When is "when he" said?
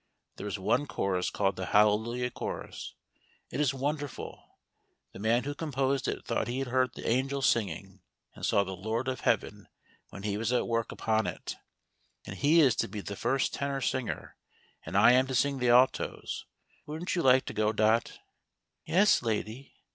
10.09-10.37